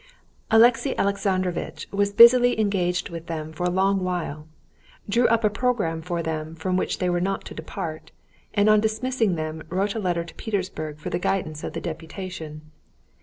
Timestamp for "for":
3.53-3.65, 6.01-6.23, 10.97-11.11